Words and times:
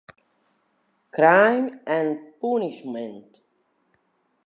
Crime 1.11 1.79
and 1.85 2.17
Punishment 2.41 3.39